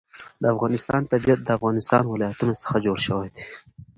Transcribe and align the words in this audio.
د 0.41 0.43
افغانستان 0.55 1.01
طبیعت 1.11 1.39
له 1.41 1.45
د 1.45 1.49
افغانستان 1.57 2.03
ولايتونه 2.07 2.53
څخه 2.61 2.75
جوړ 2.85 2.97
شوی 3.07 3.29
دی. 3.35 3.43